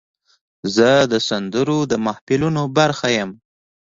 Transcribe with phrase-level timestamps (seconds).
[0.75, 3.31] زه د سندرو د محفلونو برخه یم.